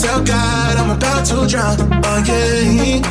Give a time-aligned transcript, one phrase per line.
[0.00, 1.76] Tell God I'm about to drown.
[2.04, 3.02] Oh yeah,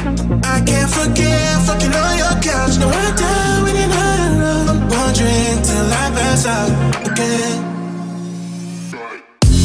[0.43, 2.79] I can't forget fucking on your couch.
[2.79, 4.89] No, I die when you're not around.
[4.89, 6.71] One drink till I pass out
[7.05, 7.61] again.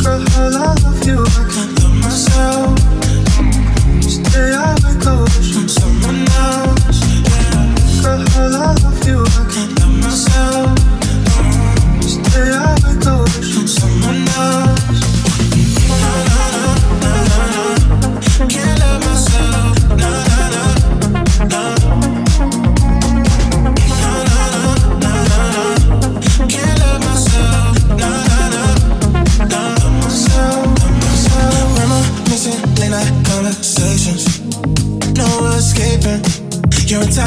[0.03, 2.79] Girl, I love you, I can't love myself.
[4.03, 6.74] Stay I'm someone else.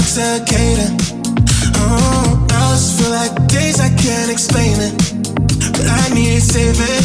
[0.08, 0.96] intoxicating.
[1.76, 2.56] Oh, uh-huh.
[2.56, 4.96] I just feel like days I can't explain it,
[5.74, 7.04] but I need saving.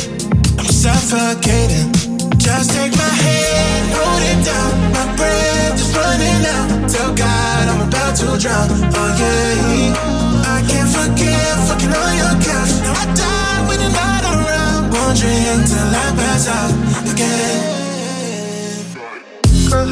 [0.59, 1.91] I'm suffocating.
[2.39, 4.93] Just take my hand, hold it down.
[4.93, 6.91] My breath is running out.
[6.91, 8.69] Tell God I'm about to drown.
[8.71, 12.73] Oh yeah, I can't forget fucking on your couch.
[12.87, 14.93] Now I die when you're not around.
[14.95, 16.71] Wandering till I pass out
[17.11, 17.82] again.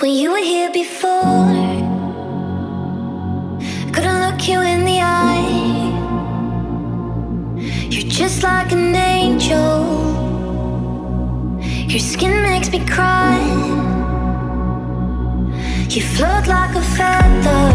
[0.00, 1.52] When you were here before,
[3.92, 5.92] couldn't look you in the eye.
[7.90, 9.84] You're just like an angel.
[11.86, 13.36] Your skin makes me cry.
[15.90, 17.74] You float like a feather,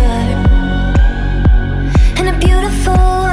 [2.18, 3.25] and a beautiful.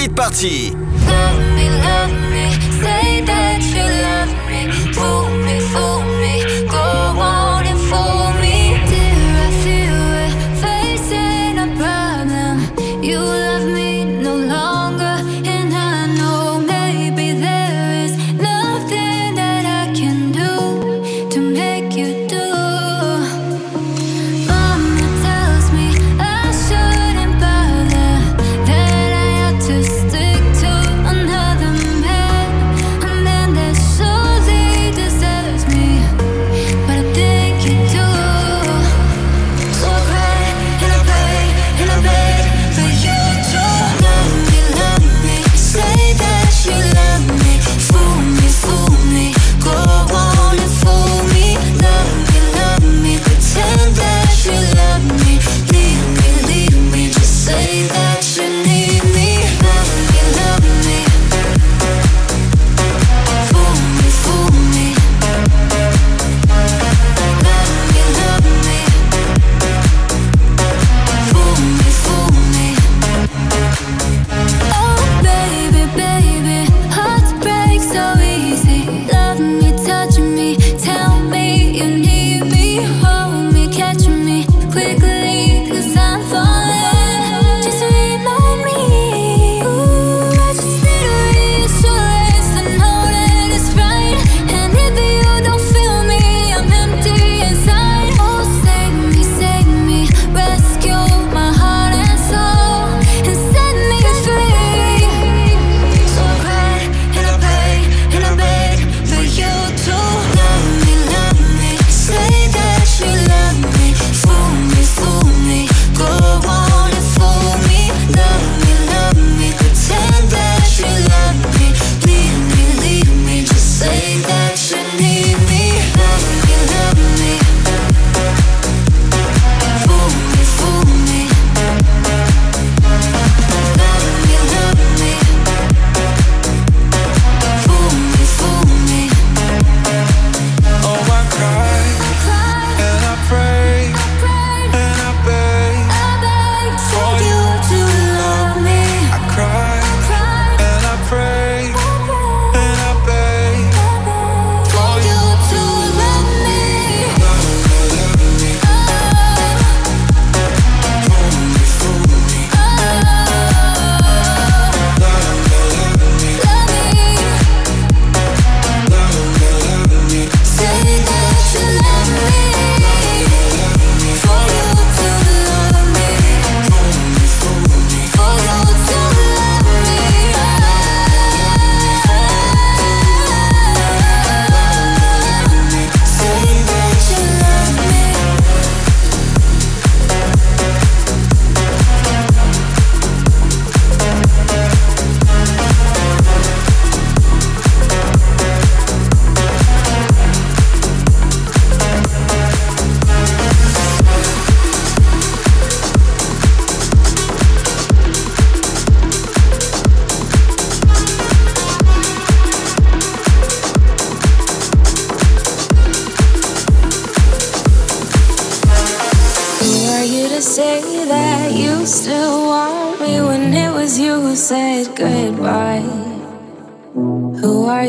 [0.00, 0.89] Hit Party.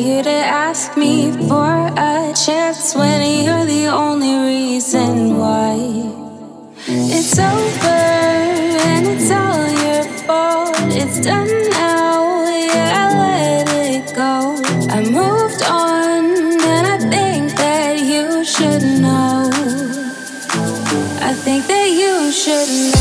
[0.02, 5.76] You to ask me for a chance when you're the only reason why.
[6.88, 8.02] It's over
[8.90, 10.76] and it's all your fault.
[11.02, 14.58] It's done now, yeah, I let it go.
[14.90, 16.26] I moved on
[16.74, 19.52] and I think that you should know.
[21.22, 23.01] I think that you should know.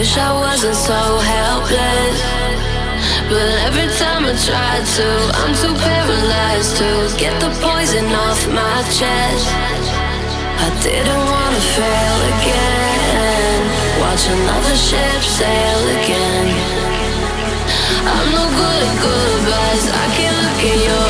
[0.00, 2.18] wish I wasn't so helpless.
[3.28, 5.08] But every time I try to,
[5.40, 6.88] I'm too paralyzed to
[7.20, 9.44] get the poison off my chest.
[10.64, 13.60] I didn't wanna fail again.
[14.00, 16.48] Watch another ship sail again.
[18.12, 19.84] I'm no good at goodbyes.
[20.02, 21.09] I can't look at your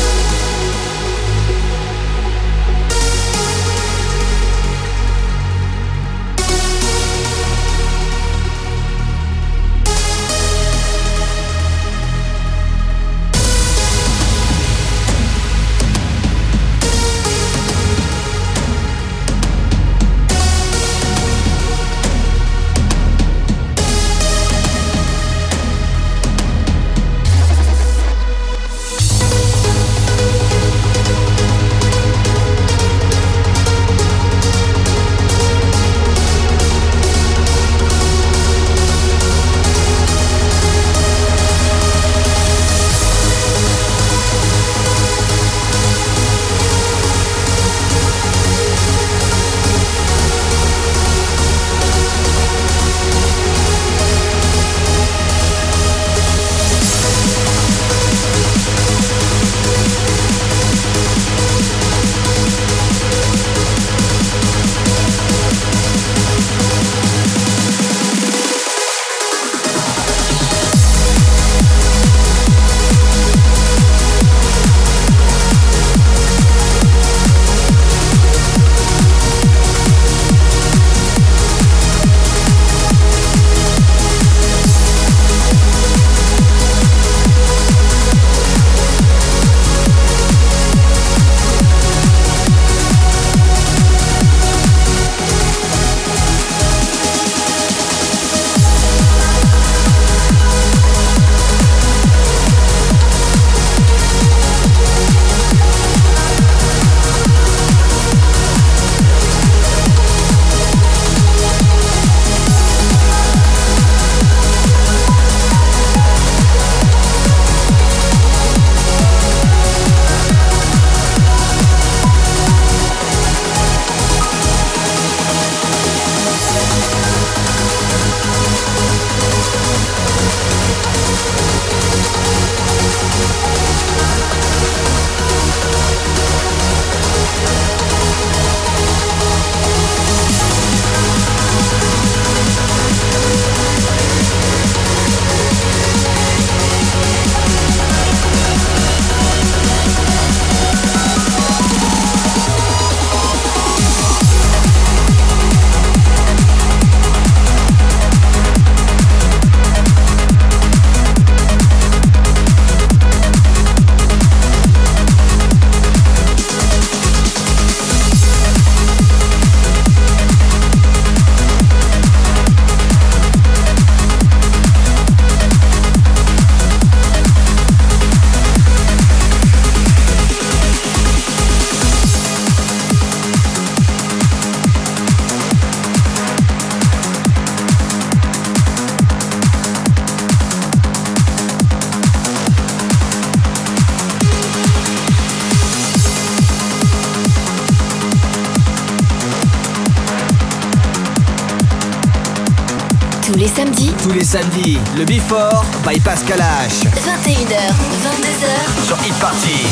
[204.31, 206.85] Samedis, le Before by Pascal H.
[206.85, 208.87] 21h, 22h.
[208.87, 209.70] Sur Hit Party.